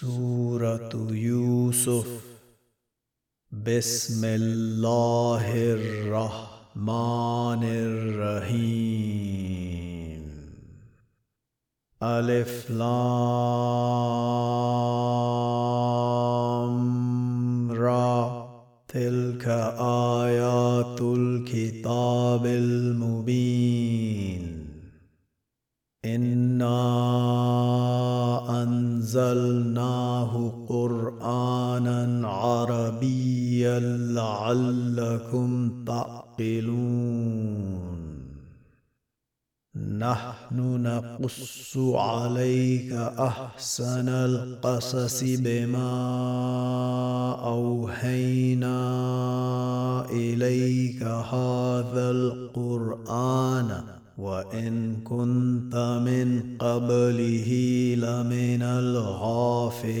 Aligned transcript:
سورة 0.00 1.06
يوسف. 1.10 2.08
بسم 3.52 4.24
الله 4.24 5.52
الرحمن 5.54 7.64
الرحيم. 7.64 10.30
ألف 12.02 12.70
لام 12.70 12.92
را. 17.72 18.48
تلك 18.88 19.48
آيات 20.24 21.00
الكتاب 21.00 22.46
المبين. 22.46 24.66
إِنَّا 26.04 27.10
قرانا 28.50 29.59
عربيا 32.30 33.78
لعلكم 34.18 35.84
تعقلون. 35.84 37.60
نحن 39.98 40.82
نقص 40.82 41.76
عليك 41.76 42.92
أحسن 43.18 44.08
القصص 44.08 45.24
بما 45.24 45.92
اوحينا 47.44 48.80
إليك 50.10 51.02
هذا 51.02 52.10
القرآن 52.10 53.82
وإن 54.18 54.96
كنت 55.04 55.76
من 56.06 56.56
قبله 56.58 57.50
لمن 57.98 58.62
الغافلين. 58.62 60.00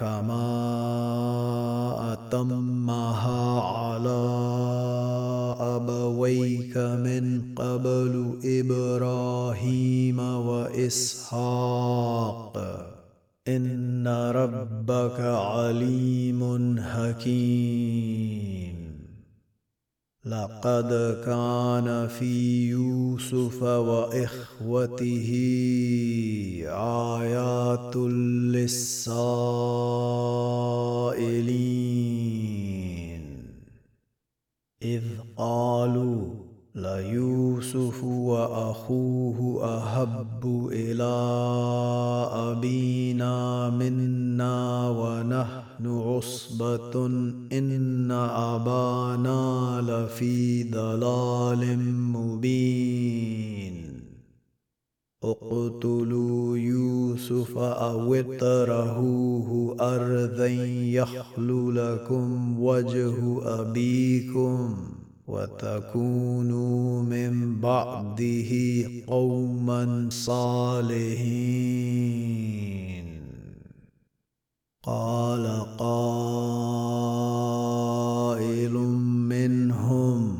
كما 0.00 0.52
أتمها 2.12 3.60
على 3.60 4.22
أبويك 5.60 6.76
من 6.76 7.54
قبل 7.56 8.38
إبراهيم 8.44 10.18
وإسحاق. 10.18 11.40
إن 13.48 14.08
ربك 14.08 15.20
عليم 15.20 16.80
حكيم. 16.80 18.69
لقد 20.24 21.22
كان 21.24 22.08
في 22.08 22.68
يوسف 22.68 23.62
وإخوته 23.62 25.30
آيات 26.68 27.96
للسائلين. 27.96 29.00
إذ 34.82 35.02
قالوا 35.36 36.49
ليوسف 36.74 38.04
وأخوه 38.04 39.60
أحب 39.78 40.68
إلى 40.72 41.12
أبينا 42.32 43.70
منا 43.70 44.90
ونحن 44.90 45.86
عصبة 45.86 47.06
إن 47.52 48.10
أبانا 48.30 49.80
لفي 49.80 50.64
ضلال 50.64 51.92
مبين. 51.92 54.00
اقتلوا 55.24 56.56
يوسف 56.56 57.58
أو 57.58 58.14
اطرحوه 58.14 59.76
أرضا 59.80 60.46
يخل 60.46 61.74
لكم 61.76 62.60
وجه 62.62 63.14
أبيكم. 63.60 64.76
وتكونوا 65.30 67.02
من 67.02 67.60
بعده 67.60 68.50
قوما 69.06 70.08
صالحين. 70.10 72.00
قال 74.82 75.46
قائل 75.78 77.10
منهم 79.30 80.39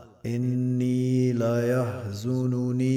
إني 0.25 1.33
ليحزنني 1.33 2.91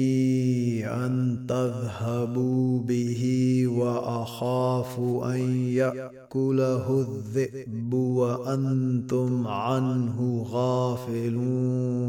أن 0.87 1.45
تذهبوا 1.47 2.79
به 2.79 3.23
وأخاف 3.67 4.99
أن 5.23 5.39
يأكله 5.67 7.01
الذئب 7.01 7.93
وأنتم 7.93 9.47
عنه 9.47 10.45
غافلون. 10.49 12.05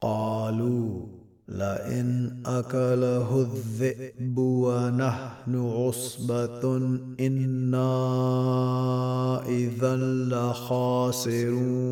قالوا 0.00 1.15
لئن 1.48 2.42
أكله 2.46 3.40
الذئب 3.40 4.38
ونحن 4.38 5.56
عصبة 5.56 6.76
إنا 7.20 7.92
إذا 9.48 9.96
لخاسرون. 9.96 11.86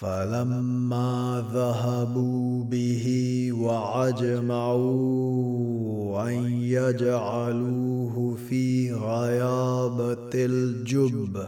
فلما 0.00 1.44
ذهبوا 1.52 2.64
به 2.64 3.06
وعجمعوا 3.52 5.00
أن 6.28 6.32
يجعلوه 6.52 8.36
في 8.48 8.92
غيابة 8.92 10.30
الجب 10.34 11.46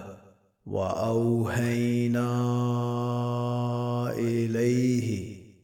وأوهينا 0.67 2.33
إليه 4.19 5.32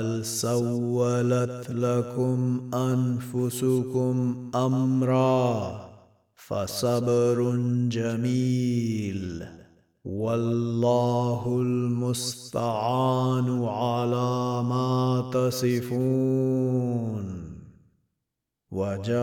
بل 0.00 0.24
سولت 0.24 1.70
لكم 1.70 2.70
انفسكم 2.74 4.50
امرا 4.54 5.80
فصبر 6.36 7.56
جميل 7.88 9.44
والله 10.04 11.58
المستعان 11.62 13.64
على 13.64 14.62
ما 14.68 15.30
تصفون 15.32 16.70
وجاءت 18.70 19.20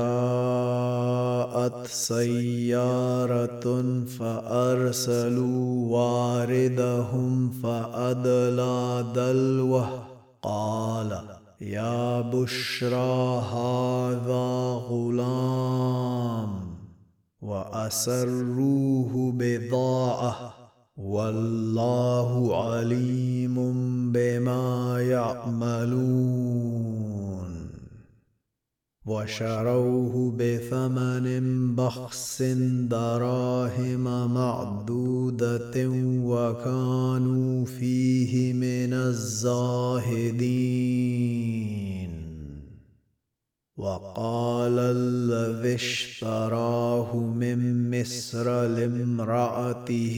سيارة 1.87 3.83
فأرسلوا 4.19 5.95
واردهم 5.95 7.49
فأدلى 7.49 9.05
دلوه 9.15 10.16
قال 10.41 11.37
يا 11.61 12.21
بشرى 12.21 13.41
هذا 13.41 14.47
غلام 14.89 16.51
وأسروه 17.41 19.31
بضاعة 19.35 20.53
والله 20.97 22.63
عليم 22.65 23.55
بما 24.11 25.01
يعملون. 25.01 26.96
وشروه 29.07 30.33
بثمن 30.37 31.27
بخس 31.75 32.41
دراهم 32.91 34.33
معدودة 34.33 35.89
وكانوا 36.23 37.65
فيه 37.65 38.53
من 38.53 38.93
الزاهدين. 38.93 40.67
وقال 43.77 44.79
الذي 44.79 45.75
اشتراه 45.75 47.15
من 47.15 47.89
مصر 47.99 48.67
لامرأته 48.67 50.17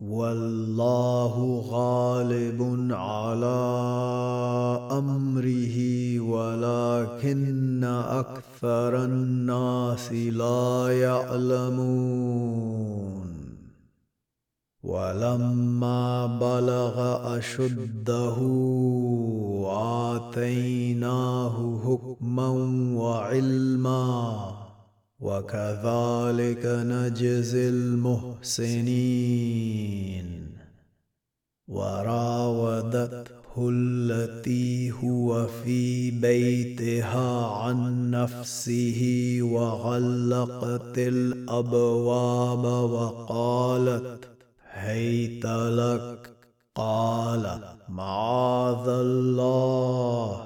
والله 0.00 1.64
غالب 1.70 2.88
على 2.92 3.58
أمره 4.92 5.76
ولكن 6.20 7.84
أكثر 7.84 9.04
الناس 9.04 10.12
لا 10.12 10.88
يعلمون. 11.00 12.36
ولما 14.82 16.26
بلغ 16.26 16.96
أشده 17.38 18.36
آتيناه 20.16 21.80
حكما 21.84 22.48
وعلما. 22.96 24.65
وكذلك 25.26 26.66
نجزي 26.66 27.68
المحسنين. 27.68 28.96
وراودته 31.68 33.70
التي 33.70 34.92
هو 34.92 35.46
في 35.46 36.10
بيتها 36.10 37.46
عن 37.46 38.10
نفسه 38.10 39.38
وغلقت 39.42 40.98
الأبواب 40.98 42.64
وقالت 42.64 44.28
هيت 44.72 45.46
لك. 45.46 46.30
قال 46.74 47.60
معاذ 47.88 48.88
الله. 48.88 50.45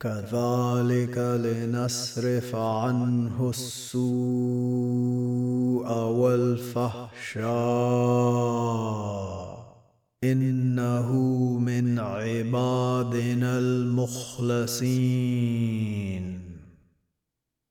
كذلك 0.00 1.18
لنصرف 1.18 2.54
عنه 2.54 3.50
السوء 3.50 4.02
والفحشاء. 6.02 7.40
إنه 10.24 11.12
من 11.58 11.98
عبادنا 11.98 13.58
المخلصين. 13.58 16.39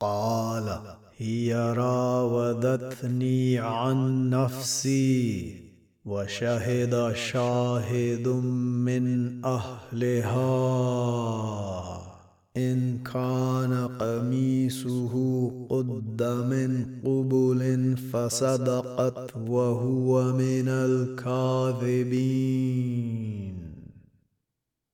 قال 0.00 0.80
هي 1.16 1.54
راودتني 1.54 3.58
عن 3.58 4.30
نفسي 4.30 5.56
وشهد 6.04 7.12
شاهد 7.14 8.28
من 8.28 9.44
أهلها. 9.44 10.38
إن 12.56 12.98
كان 12.98 13.88
قميصه 14.00 15.50
قد 15.70 16.22
من 16.22 16.86
قبل 17.04 17.96
فصدقت 18.12 19.36
وهو 19.36 20.32
من 20.32 20.68
الكاذبين. 20.68 23.67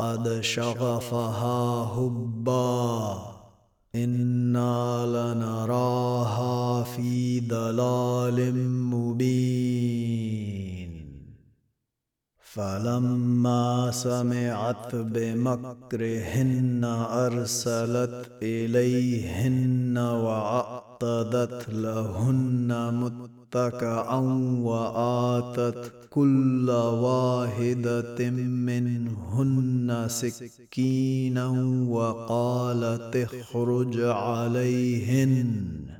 قد 0.00 0.40
شغفها 0.40 1.84
هبا. 1.84 3.18
إنا 3.94 5.06
لنراها 5.06 6.82
في 6.82 7.40
ضلال 7.40 8.54
مبين. 8.68 10.20
فلما 12.38 13.90
سمعت 13.90 14.94
بمكرهن 14.94 16.84
أرسلت 17.10 18.30
إليهن 18.42 19.98
وأعتدت 19.98 21.68
لهن 21.68 22.94
متكئا 23.54 24.16
وآتت 24.62 25.92
كل 26.10 26.70
واحدة 26.70 28.30
منهن 28.30 30.06
سكينا 30.08 31.48
وقالت 31.88 33.16
اخرج 33.16 34.00
عليهن. 34.00 35.99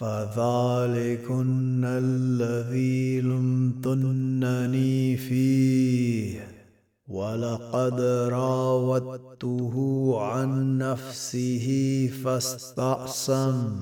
فذلكن 0.00 1.84
الذي 1.84 3.20
لمتنني 3.20 5.16
فيه. 5.16 6.50
ولقد 7.08 8.00
راودته 8.32 9.74
عن 10.20 10.78
نفسه 10.78 11.66
فاستعصم 12.24 13.76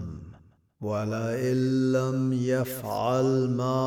ولئن 0.81 1.93
لم 1.93 2.33
يفعل 2.33 3.51
ما 3.51 3.81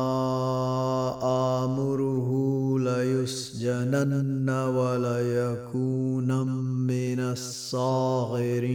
آمره 1.64 2.30
ليسجنن 2.78 4.50
وليكون 4.50 6.46
من 6.86 7.20
الصاغرين. 7.20 8.72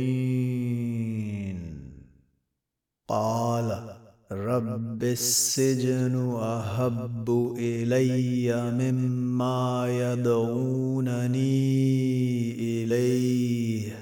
قال 3.07 3.97
رب 4.31 5.03
السجن 5.03 6.35
أحب 6.39 7.55
إلي 7.57 8.71
مما 8.71 9.87
يدعونني 9.89 11.43
إليه 12.83 13.93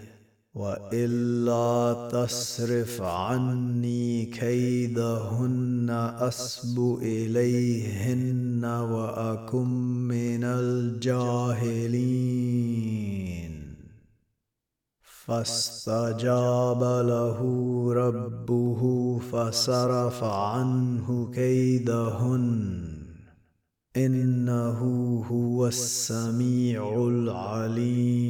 وإلا 0.55 2.09
تصرف 2.11 3.01
عني 3.01 4.25
كيدهن 4.25 5.89
أسب 6.19 6.99
إليهن 7.01 8.65
وأكن 8.65 9.67
من 10.07 10.43
الجاهلين. 10.43 11.85
فاستجاب 15.27 16.83
له 16.83 17.39
ربه 17.93 18.81
فصرف 19.31 20.23
عنه 20.23 21.31
كيدهن. 21.33 22.83
إنه 23.97 24.79
هو 25.31 25.67
السميع 25.67 27.07
العليم. 27.07 28.25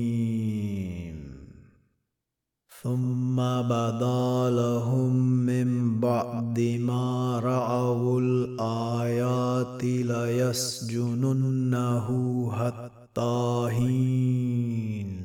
ثم 2.81 3.35
بدا 3.61 4.49
لهم 4.49 5.15
من 5.45 5.99
بعد 5.99 6.59
ما 6.59 7.39
رأوا 7.39 8.21
الآيات 8.21 9.83
ليسجننه 9.83 11.27
حتى 12.51 13.67
حين. 13.69 15.24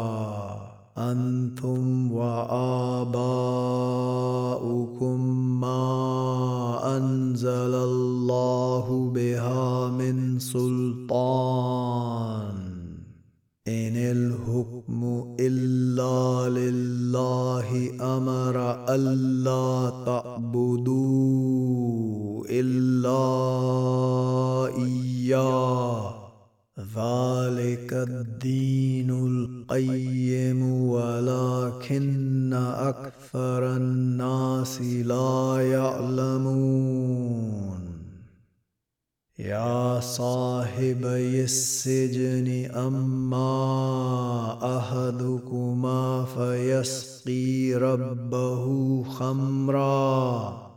أنتم 1.11 2.11
وآباؤكم 2.11 2.81
ما 5.61 6.97
أنزل 6.97 7.73
الله 7.75 9.11
بها 9.15 9.87
من 9.89 10.39
سلطان. 10.39 11.11
إن 13.67 13.95
الحكم 13.95 15.35
إلا 15.39 16.49
لله 16.49 17.91
أمر 18.17 18.85
ألا 18.89 19.89
تعبدوا 20.05 21.11
إلا 22.49 23.23
إياه. 24.77 26.13
ذلك 26.79 27.93
الدين 27.93 29.11
ولكن 30.91 32.53
أكثر 32.53 33.75
الناس 33.75 34.81
لا 34.81 35.57
يعلمون. 35.61 37.21
يا 39.39 39.99
صاحبي 39.99 41.43
السجن 41.43 42.71
أما 42.71 43.47
أحدكما 44.77 46.25
فيسقي 46.25 47.73
ربه 47.73 49.03
خمرا 49.03 50.71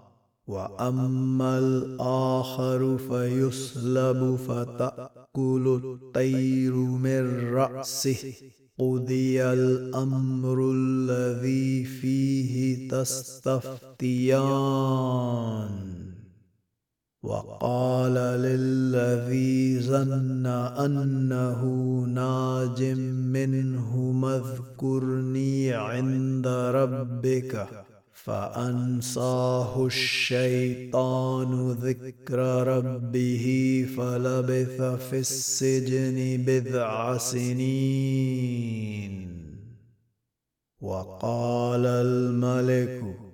وأما 0.47 1.59
الآخر 1.59 2.99
فيسلب 2.99 4.37
فتأكل 4.37 5.81
الطير 5.85 6.75
من 6.75 7.55
رأسه. 7.55 8.35
قضي 8.79 9.43
الامر 9.45 10.71
الذي 10.75 11.85
فيه 11.85 12.89
تستفتيان 12.89 14.35
وقال 17.23 18.15
للذي 18.15 19.81
ظن 19.81 20.47
انه 20.47 21.65
ناج 22.09 22.83
منه 23.35 23.93
اذكرني 24.25 25.73
عند 25.73 26.47
ربك 26.47 27.69
فأنساه 28.25 29.87
الشيطان 29.87 31.71
ذكر 31.71 32.39
ربه 32.67 33.47
فلبث 33.97 34.83
في 34.83 35.19
السجن 35.19 36.45
بضع 36.47 37.19
سنين. 37.19 38.65
وقال 40.81 41.87
الملك 41.87 43.34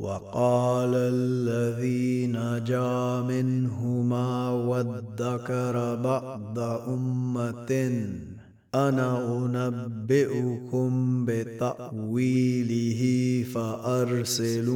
وقال 0.00 0.94
الذي 0.94 2.26
نجا 2.26 3.20
منهما 3.28 4.50
وادكر 4.50 5.94
بعد 5.94 6.58
أمة 6.88 7.72
أنا 8.74 9.36
أنبئكم 9.36 11.24
بتأويله 11.28 13.02
فأرسلون. 13.54 14.70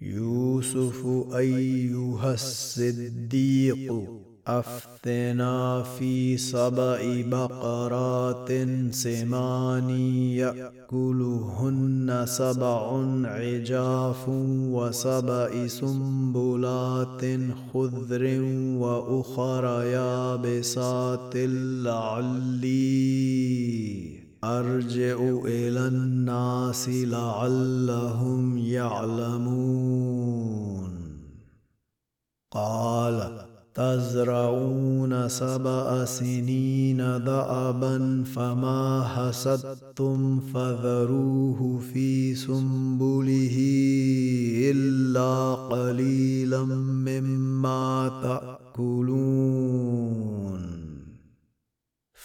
يوسف 0.00 1.06
أيها 1.34 2.34
الصديق. 2.34 4.27
أفتنا 4.48 5.82
في 5.82 6.36
سبع 6.36 6.98
بقرات 7.30 8.52
سمان 8.90 9.90
يأكلهن 10.40 12.24
سبع 12.26 13.02
عجاف 13.24 14.28
وسبع 14.72 15.66
سنبلات 15.66 17.24
خضر 17.72 18.42
وأخر 18.78 19.82
يابسات 19.82 21.32
لعلي 21.84 22.88
أرجع 24.44 25.18
إلى 25.44 25.88
الناس 25.88 26.88
لعلهم 26.88 28.58
يعلمون. 28.58 30.08
قال 32.50 33.47
تزرعون 33.78 35.28
سبع 35.28 36.04
سنين 36.04 36.96
دأبا 36.96 38.24
فما 38.34 39.04
حسدتم 39.04 40.40
فذروه 40.40 41.78
في 41.92 42.34
سنبله 42.34 43.56
إلا 44.70 45.54
قليلا 45.54 46.64
مما 46.64 48.10
تأكلون. 48.74 50.37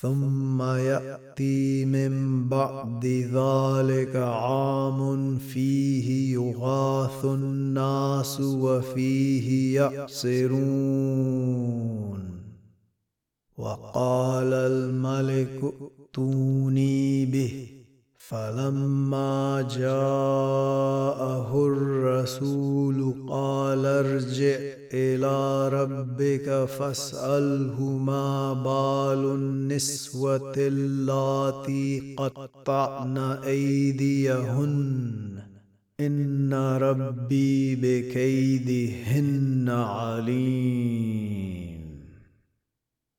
ثم 0.00 0.62
يأتي 0.62 1.84
من 1.84 2.44
بعد 2.48 3.06
ذلك 3.06 4.16
عام 4.16 5.38
فيه 5.38 6.34
يغاث 6.34 7.24
الناس 7.24 8.40
وفيه 8.40 9.74
يعصرون. 9.80 10.76
وقال 13.56 14.52
الملك 14.52 15.60
ائتوني 15.64 17.26
به. 17.26 17.75
فلما 18.28 19.68
جاءه 19.70 21.66
الرسول 21.66 23.14
قال 23.28 23.86
ارجع 23.86 24.56
إلى 24.92 25.68
ربك 25.68 26.64
فاسأله 26.64 27.82
ما 27.82 28.52
بال 28.52 29.24
النسوة 29.24 30.54
اللاتي 30.56 32.14
قطعن 32.18 33.18
أيديهن. 33.46 35.42
إن 36.00 36.54
ربي 36.54 37.74
بكيدهن 37.76 39.68
عليم. 39.68 41.26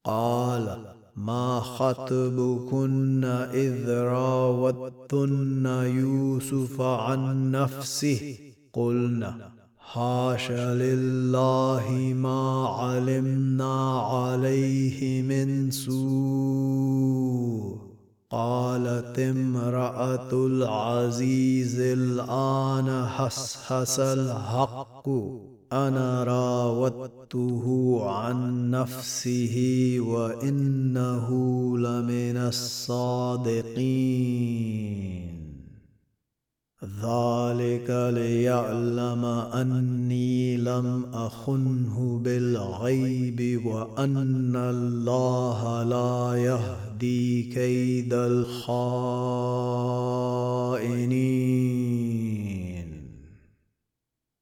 قال 0.05 0.96
ما 1.17 1.59
خطبكن 1.59 3.23
إذ 3.53 3.89
راوتن 3.89 5.65
يوسف 5.65 6.81
عن 6.81 7.51
نفسه؟ 7.51 8.37
قلنا 8.73 9.51
حاش 9.77 10.51
لله 10.51 12.13
ما 12.15 12.67
علمنا 12.67 13.99
عليه 13.99 15.21
من 15.21 15.71
سوء. 15.71 17.07
قالت 18.29 19.19
امرأة 19.19 20.31
العزيز 20.33 21.79
الآن 21.79 23.05
حسحس 23.05 23.99
الحق. 23.99 25.09
أنا 25.73 26.23
راودته 26.23 27.99
عن 28.09 28.69
نفسه 28.71 29.97
وإنه 29.99 31.29
لمن 31.77 32.37
الصادقين. 32.37 33.77
ذلك 36.83 37.89
ليعلم 38.13 39.25
أني 39.25 40.57
لم 40.57 41.05
أخنه 41.13 42.21
بالغيب 42.23 43.65
وأن 43.65 44.55
الله 44.55 45.83
لا 45.83 46.35
يهدي 46.35 47.43
كيد 47.43 48.13
الخائنين. 48.13 49.27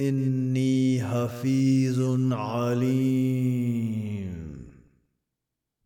إني 0.00 1.02
حفيظ 1.02 2.32
عليم. 2.32 4.28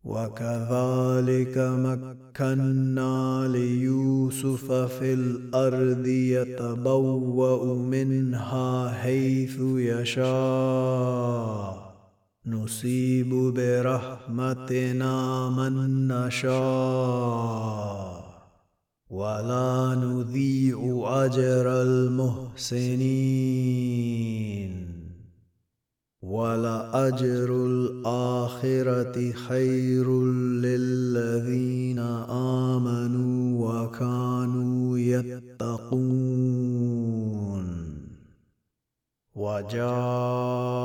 وكذلك 0.03 1.57
مكنا 1.57 3.47
ليوسف 3.51 4.71
في 4.71 5.13
الأرض 5.13 6.07
يتبوأ 6.07 7.75
منها 7.75 8.91
حيث 8.91 9.57
يشاء. 9.61 10.23
نصيب 12.45 13.29
برحمتنا 13.29 15.49
من 15.49 16.07
نشاء. 16.07 18.22
ولا 19.13 19.95
نذيع 19.95 21.03
أجر 21.05 21.81
المحسنين. 21.81 22.93
ولاجر 26.21 27.65
الآخرة 27.65 29.31
خير 29.31 30.23
للذين 30.65 31.99
آمنوا 32.69 33.41
وكانوا 33.65 34.97
يتقون. 34.97 36.63
وجاء 39.35 40.82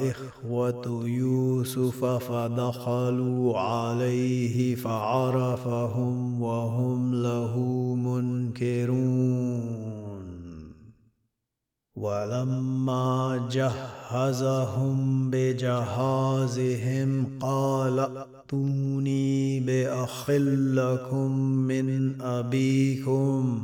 إخوة 0.00 1.02
يوسف 1.06 2.04
فدخلوا 2.04 3.58
عليه 3.58 4.74
فعرفهم 4.74 6.42
وهم 6.42 7.14
له 7.14 7.58
منكرون. 7.94 9.86
ولما 11.96 13.48
جهزهم 13.50 15.30
بجهازهم 15.30 17.26
قال 17.40 17.98
ائتوني 17.98 19.60
بأخ 19.60 20.30
لكم 20.30 21.30
من 21.40 22.20
أبيكم. 22.20 23.60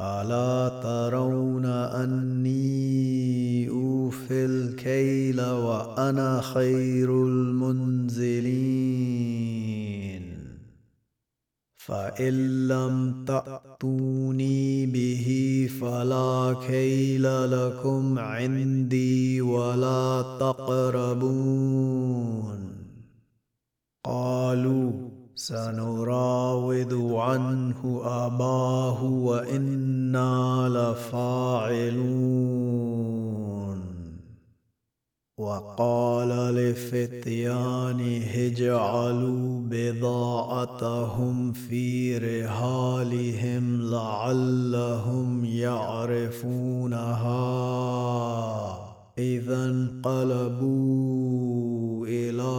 ألا 0.00 0.80
ترون 0.82 1.66
أني 1.66 3.68
أوفي 3.68 4.44
الكيل 4.44 5.40
وأنا 5.40 6.40
خير 6.40 7.26
المنزلين. 7.26 8.42
فإن 11.76 12.68
لم 12.68 13.24
تأتوني 13.24 14.86
به 14.86 15.68
فلا 15.80 16.56
كيل 16.66 17.50
لكم 17.50 18.18
عندي 18.18 19.40
ولا 19.40 20.22
تقربون. 20.40 21.22
قالوا 24.04 25.21
سنراود 25.34 26.94
عنه 26.94 28.00
آباه 28.04 29.04
وإنا 29.04 30.68
لفاعلون. 30.68 32.32
وقال 35.38 36.28
لفتيانه 36.54 38.30
اجعلوا 38.34 39.62
بضاعتهم 39.70 41.52
في 41.52 42.18
رحالهم 42.18 43.82
لعلهم 43.90 45.44
يعرفونها. 45.44 46.42
إذا 49.22 49.64
انقلبوا 49.64 50.86
إلى 52.06 52.54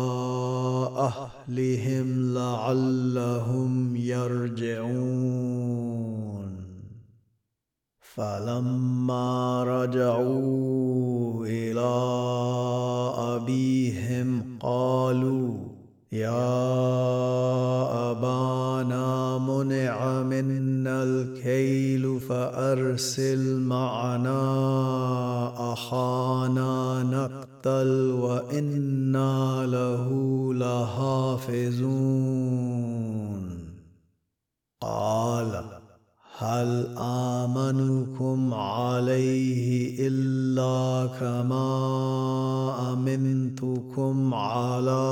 أهلهم 0.98 2.34
لعلهم 2.34 3.96
يرجعون. 3.96 5.44
فلما 8.16 9.64
رجعوا 9.64 11.46
إلى 11.46 11.94
أبيهم 13.18 14.60
قالوا 14.60 15.58
يا 16.12 17.73
منع 19.64 20.24
منا 20.24 21.04
الكيل 21.04 22.20
فأرسل 22.20 23.60
معنا 23.60 24.44
أخانا 25.74 27.04
نقتل 27.04 28.12
وإنا 28.12 29.66
له 29.66 30.10
لحافظون. 30.54 31.84
قال 34.82 35.64
هل 36.38 36.88
آمنكم 36.98 38.54
عليه 38.54 39.96
إلا 40.08 41.08
كما 41.20 41.70
أمنتكم 42.94 44.34
على 44.34 45.06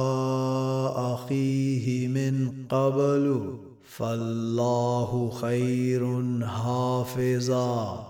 أخيه 0.96 2.08
من 2.08 2.52
قبل؟ 2.70 3.71
فالله 3.97 5.30
خير 5.30 6.23
حافظا 6.45 8.08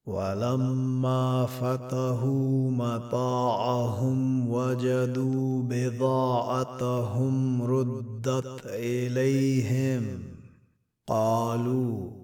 ولما 0.07 1.47
فتحوا 1.47 2.71
متاعهم 2.71 4.51
وجدوا 4.51 5.63
بضاعتهم 5.63 7.63
ردت 7.63 8.67
إليهم 8.67 10.23
قالوا 11.07 12.24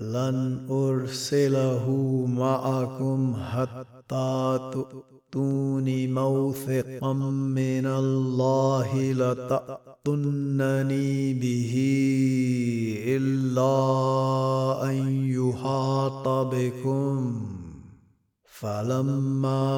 لن 0.00 0.66
أرسله 0.70 1.86
معكم 2.28 3.36
حتى 3.36 4.70
تؤتوني 4.72 6.06
موثقا 6.06 7.12
من 7.12 7.86
الله 7.86 9.12
لتأتنني 9.12 10.54
به 11.34 11.74
إلا 13.06 13.70
أن 14.90 14.96
يحاط 15.30 16.28
بكم. 16.28 17.46
فلما 18.60 19.70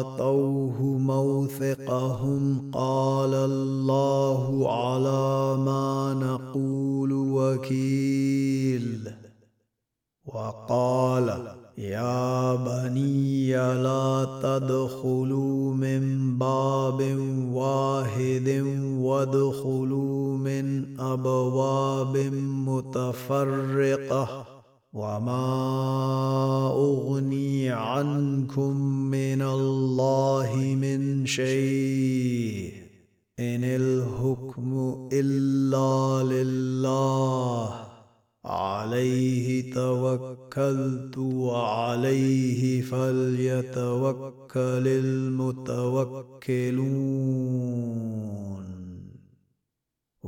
آتوه 0.00 0.82
موثقهم 0.82 2.70
قال 2.72 3.34
الله 3.34 4.72
على 4.72 5.62
ما 5.62 6.14
نقول 6.14 7.12
وكيل. 7.12 9.12
وقال 10.26 11.48
يا 11.78 12.54
بني 12.54 13.56
لا 13.56 14.26
تدخلوا 14.42 15.74
من 15.74 16.38
باب 16.38 17.18
واحد 17.52 18.48
وادخلوا 18.98 20.36
من 20.36 21.00
أبواب 21.00 22.16
متفرقة. 22.68 24.53
وما 24.94 26.70
اغني 26.70 27.70
عنكم 27.70 28.76
من 29.10 29.42
الله 29.42 30.76
من 30.80 31.26
شيء 31.26 32.72
ان 33.38 33.64
الحكم 33.64 35.08
الا 35.12 36.22
لله 36.22 37.74
عليه 38.44 39.72
توكلت 39.74 41.18
وعليه 41.18 42.82
فليتوكل 42.82 44.88
المتوكلون 44.88 46.34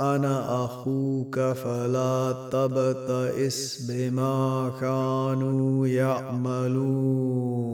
أنا 0.00 0.64
أخوك 0.64 1.40
فلا 1.40 2.48
تبتئس 2.52 3.86
بما 3.90 4.72
كانوا 4.80 5.86
يعملون. 5.86 7.66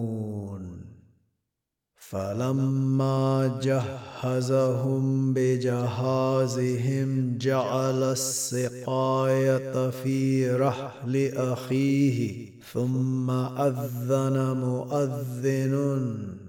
فلما 2.12 3.60
جهزهم 3.62 5.34
بجهازهم 5.34 7.08
جعل 7.38 8.02
السقاية 8.02 9.90
في 9.90 10.50
رحل 10.50 11.30
أخيه 11.36 12.50
ثم 12.72 13.30
أذن 13.30 14.56
مؤذن 14.56 16.41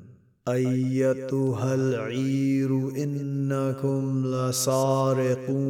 أيتها 0.48 1.76
العير 1.76 2.90
إنكم 3.04 4.24
لسارقون. 4.26 5.64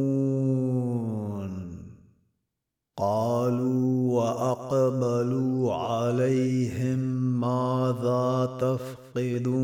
قالوا 2.98 4.12
وأقبلوا 4.12 5.74
عليهم 5.74 6.98
ماذا 7.40 8.56
تفقدون؟ 8.60 9.63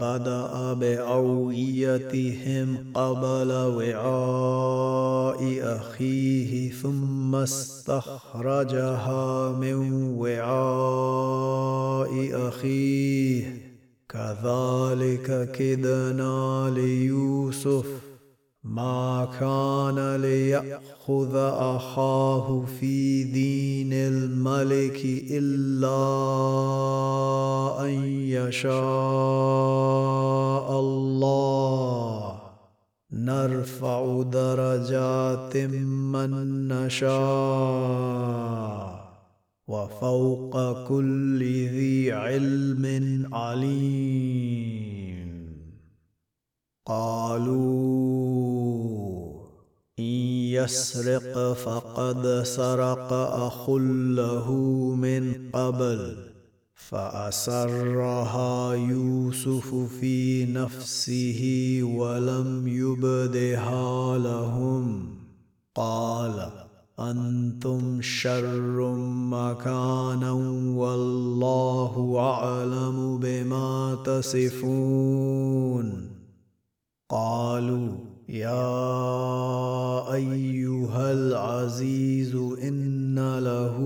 فبدا 0.00 0.72
باويتهم 0.72 2.76
قبل 2.94 3.52
وعاء 3.52 5.40
أخيه 5.62 6.70
ثم 6.70 7.34
استخرجها 7.34 9.52
من 9.52 10.02
وعاء 10.18 12.08
أخيه. 12.48 13.62
كذلك 14.08 15.52
كدنا 15.52 16.70
ليوسف. 16.74 17.86
ما 18.64 19.28
كان 19.40 20.16
ليأخذ 20.16 21.36
أخاه 21.36 22.64
في 22.80 22.97
من 36.88 36.94
نشاء 36.94 38.78
وفوق 39.68 40.86
كل 40.88 41.42
ذي 41.42 42.12
علم 42.12 43.26
عليم. 43.34 45.28
قالوا 46.86 47.58
إن 49.98 50.04
يسرق 50.04 51.52
فقد 51.52 52.42
سرق 52.42 53.12
أخ 53.12 53.70
له 53.70 54.52
من 54.94 55.50
قبل 55.52 56.16
فأسرها 56.74 58.74
يوسف 58.74 59.74
في 59.74 60.44
نفسه 60.44 61.80
ولم 61.82 62.68
يبدها 62.68 64.18
لهم. 64.18 65.14
قال 65.74 66.67
أنتم 67.00 68.02
شر 68.02 68.92
مكانا 69.08 70.32
والله 70.76 72.16
أعلم 72.18 73.18
بما 73.18 73.98
تصفون. 74.04 75.86
قالوا 77.10 77.88
يا 78.28 80.12
أيها 80.12 81.12
العزيز 81.12 82.34
إن 82.62 83.38
له 83.38 83.76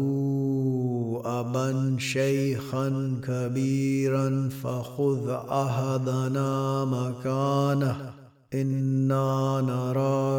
أبا 1.25 1.96
شيخا 1.98 3.16
كبيرا 3.29 4.48
فخذ 4.62 5.31
عهدنا 5.31 6.85
مكانه. 6.85 8.12
إنا 8.55 9.61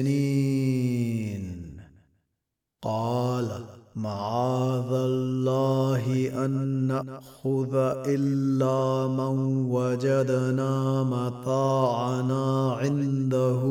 قال 2.81 3.47
معاذ 3.95 4.91
الله 4.91 6.31
أن 6.45 6.51
نأخذ 6.87 7.75
إلا 8.07 9.07
من 9.07 9.65
وجدنا 9.71 11.03
متاعنا 11.03 12.73
عنده. 12.73 13.61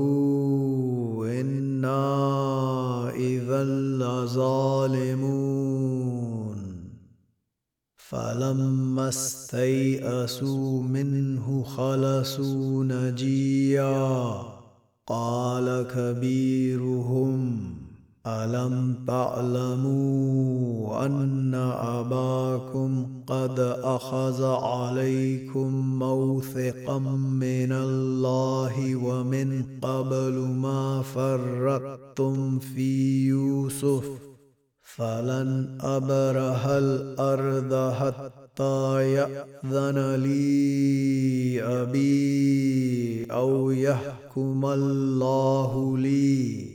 إنا 1.41 3.11
إذا 3.11 3.65
لظالمون. 3.65 4.89
فلما 8.09 9.09
استيئسوا 9.09 10.83
منه 10.83 11.63
خلصوا 11.63 12.85
نجيا. 12.85 14.43
قال 15.07 15.87
كبيرهم 15.95 17.61
ألم 18.27 18.95
تعلموا 19.07 21.07
أن 21.07 21.55
أباكم 21.81 23.07
قد 23.27 23.61
أخذ 23.83 24.45
عليكم 24.45 25.99
موثقا 25.99 26.99
من 26.99 27.73
الله 27.73 28.97
ومن 28.97 29.63
قبل 29.83 30.39
ما 30.39 31.03
فرطتم 31.03 32.59
في 32.59 33.27
يوسف؟ 33.27 34.28
فلن 34.99 35.79
أبرح 35.81 36.67
الأرض 36.67 37.93
حتى 37.95 39.13
يأذن 39.13 40.15
لي 40.15 41.63
أبي 41.63 43.25
أو 43.31 43.71
يحكم 43.71 44.67
الله 44.67 45.99
لي 45.99 46.69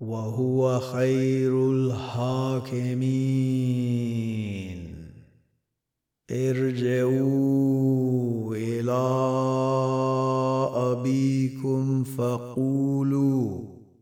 وهو 0.00 0.80
خير 0.80 1.70
الحاكمين. 1.72 3.06
ارجعوا 6.30 7.76
إلى 8.56 9.06
أبيكم 10.74 12.04
فقولوا 12.04 13.75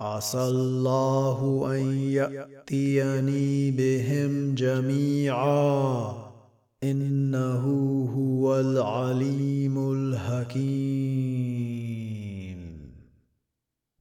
عسى 0.00 0.42
الله 0.42 1.68
أن 1.76 1.98
يأتيني 1.98 3.70
بهم 3.70 4.54
جميعا. 4.54 6.12
إنه 6.84 7.64
هو 8.16 8.60
العليم 8.60 9.92
الحكيم. 9.92 11.79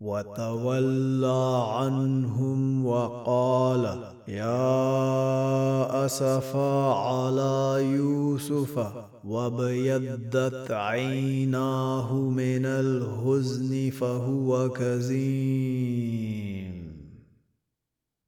وتولى 0.02 1.68
عنهم 1.70 2.86
وقال 2.86 4.14
يا 4.28 6.06
أسفا 6.06 6.94
على 6.94 7.84
يوسف 7.84 8.94
وابيضت 9.26 10.72
عيناه 10.72 12.14
من 12.14 12.66
الحزن 12.66 13.90
فهو 13.90 14.70
كزيم 14.70 16.20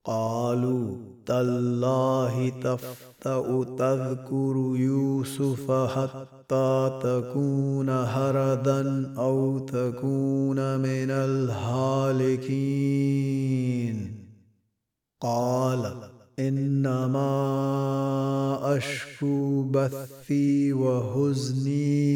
قالوا 0.06 0.98
تالله 1.26 2.50
تفتأ 3.22 3.64
تذكر 3.78 4.56
يوسف 4.76 5.72
حتى 5.72 7.00
تكون 7.04 7.90
هردا 7.90 9.14
أو 9.18 9.60
تكون 9.60 10.80
من 10.80 11.12
الهالكين. 11.12 12.38
قال 15.22 15.94
إنما 16.40 17.28
أشكو 18.78 19.64
بثي 19.64 20.74
وهزني 20.74 22.12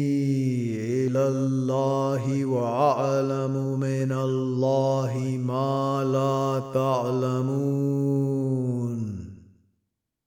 إلى 1.06 1.28
الله 1.28 2.44
وأعلم 2.44 3.80
من 3.80 4.12
الله 4.12 5.38
ما 5.46 6.04
لا 6.04 6.62
تعلمون. 6.74 8.45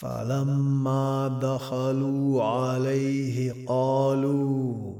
فلما 0.00 1.38
دخلوا 1.42 2.42
عليه 2.42 3.66
قالوا 3.66 4.94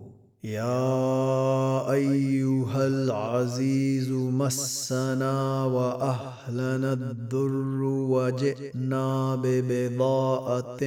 يا 0.44 1.90
أيها 1.92 2.86
العزيز 2.86 4.11
مسنا 4.11 5.64
وأهلنا 5.64 6.92
الضر 6.92 7.82
وجئنا 7.82 9.36
ببضاعة 9.36 10.78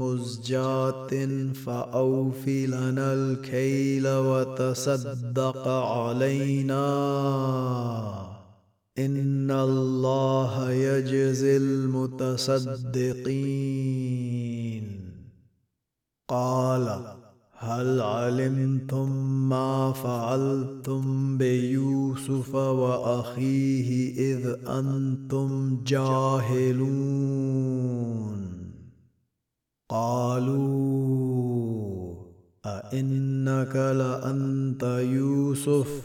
مزجاة 0.00 1.28
فاوف 1.66 2.48
لنا 2.48 3.12
الكيل 3.12 4.08
وتصدق 4.08 5.68
علينا. 5.68 6.78
إن 8.98 9.50
الله 9.50 10.70
يجزي 10.70 11.56
المتصدقين. 11.56 12.88
قال 16.28 17.18
هل 17.52 18.00
علمتم 18.00 19.10
ما 19.48 19.92
فعلتم 19.92 21.38
بيوسف 21.38 22.54
وأخيه 22.54 24.12
إذ 24.34 24.56
أنتم 24.68 25.82
جاهلون؟ 25.86 27.18
قالوا 29.88 30.88
أئنك 32.66 33.76
لأنت 33.76 34.82
يوسف؟ 34.82 36.02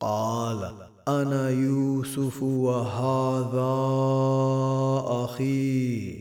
قال 0.00 0.95
أنا 1.08 1.50
يوسف 1.50 2.42
وهذا 2.42 3.72
أخي. 5.24 6.12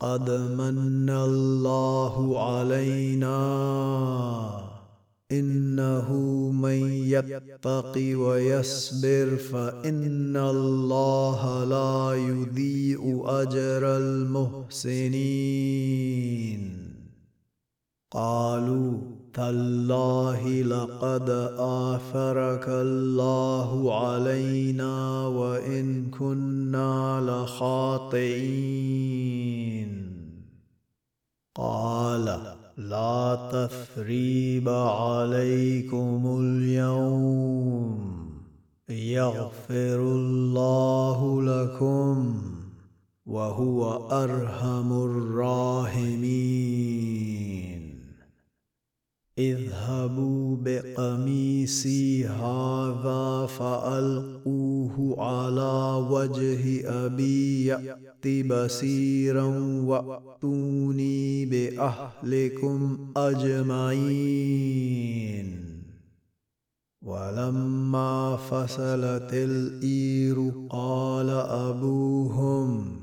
قد 0.00 0.30
من 0.30 1.10
الله 1.10 2.44
علينا. 2.50 3.38
إنه 5.32 6.12
من 6.52 6.92
يتق 6.92 7.92
ويصبر 7.96 9.36
فإن 9.36 10.36
الله 10.36 11.64
لا 11.64 12.14
يضيء 12.14 13.22
أجر 13.26 13.96
المحسنين. 13.96 15.38
قالوا 18.10 19.17
تالله 19.34 20.62
لقد 20.62 21.30
آثرك 21.58 22.68
الله 22.68 24.04
علينا 24.04 25.26
وإن 25.26 26.10
كنا 26.10 27.20
لخاطئين. 27.20 28.28
قال 31.54 32.54
لا 32.76 33.48
تثريب 33.52 34.68
عليكم 34.68 36.38
اليوم. 36.40 38.18
يغفر 38.90 40.00
الله 40.00 41.42
لكم 41.42 42.42
وهو 43.26 44.10
أرحم 44.10 44.92
الراحمين. 44.92 47.67
اذهبوا 49.38 50.56
بقميصي 50.62 52.26
هذا 52.26 53.46
فألقوه 53.46 55.14
على 55.18 56.06
وجه 56.10 56.88
أبي 57.06 57.66
يأت 57.66 58.28
بصيرا 58.46 59.46
وأتوني 59.84 61.46
بأهلكم 61.46 62.98
أجمعين. 63.16 64.48
ولما 67.02 68.36
فصلت 68.36 69.30
الإير 69.32 70.52
قال 70.70 71.30
أبوهم 71.30 72.98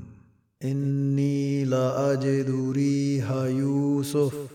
إني 0.64 1.66
لأجد 1.66 2.72
ريح 2.76 3.32
يوسف 3.32 4.55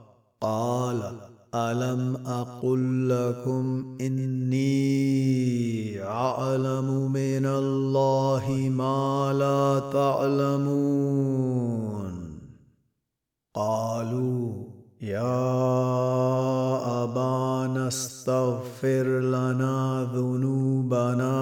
قال 0.41 1.01
ألم 1.55 2.15
أقل 2.25 3.09
لكم 3.09 3.97
إني 4.01 6.03
أعلم 6.03 7.11
من 7.11 7.45
الله 7.45 8.69
ما 8.69 9.33
لا 9.33 9.79
تعلمون؟ 9.93 10.81
قالوا 13.53 14.63
يا 15.01 15.43
أبانا 17.03 17.87
استغفر 17.87 19.19
لنا 19.19 20.09
ذنوبنا 20.13 21.33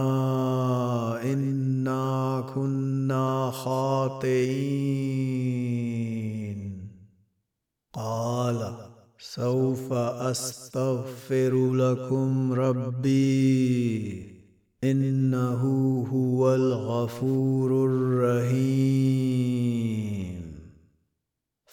إنا 1.24 2.44
كنا 2.56 3.52
خاطئين. 3.52 5.40
قال 8.00 8.60
سوف 9.20 9.94
أستغفر 9.94 11.74
لكم 11.74 12.54
ربي 12.54 14.24
إنه 14.84 15.62
هو 16.14 16.56
الغفور 16.56 17.86
الرحيم. 17.86 19.30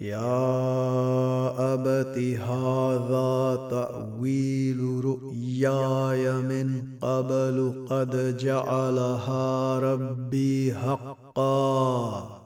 يا 0.00 1.74
أبت 1.74 2.18
هذا 2.18 3.68
تأويل 3.70 5.04
رؤياي 5.04 6.32
من 6.32 6.82
قبل 7.02 7.86
قد 7.90 8.36
جعلها 8.36 9.78
ربي 9.78 10.74
حقا. 10.74 12.45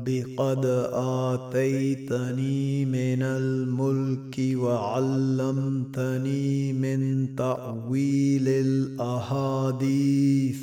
رب 0.00 0.24
قد 0.36 0.64
آتيتني 0.92 2.84
من 2.84 3.22
الملك 3.22 4.56
وعلمتني 4.56 6.72
من 6.72 7.36
تأويل 7.36 8.48
الأحاديث. 8.48 10.58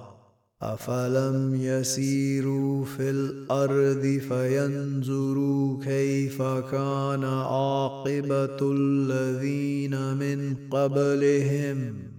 افلم 0.62 1.56
يسيروا 1.56 2.86
في 2.86 3.10
الأرض 3.10 4.22
فينظروا 4.30 5.84
كيف 5.84 6.42
كان 6.42 7.24
عاقبه 7.24 8.58
الذين 8.62 10.14
من 10.14 10.56
قبلهم 10.72 12.13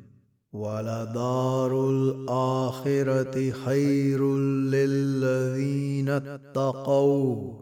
ولدار 0.55 1.90
الاخره 1.90 3.50
خير 3.50 4.36
للذين 4.70 6.09
اتقوا 6.09 7.52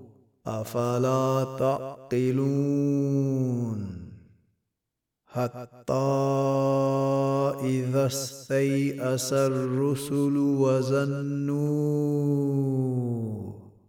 أفلا 0.46 1.56
تعقلون؟ 1.58 3.22
حتى 5.26 5.92
إذا 7.64 8.06
استيأس 8.06 9.32
الرسل 9.32 10.36
وظنوا 10.36 12.02